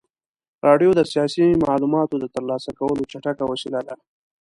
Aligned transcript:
راډیو 0.67 0.89
د 0.95 1.01
سیاسي 1.11 1.45
معلوماتو 1.63 2.15
د 2.19 2.25
ترلاسه 2.35 2.69
کولو 2.79 3.09
چټکه 3.11 3.43
وسیله 3.51 3.79
وه. 3.85 3.95